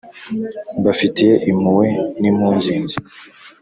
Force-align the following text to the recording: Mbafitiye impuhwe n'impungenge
Mbafitiye 0.79 1.33
impuhwe 1.49 1.87
n'impungenge 2.21 2.95